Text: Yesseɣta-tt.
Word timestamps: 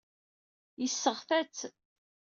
Yesseɣta-tt. 0.81 1.59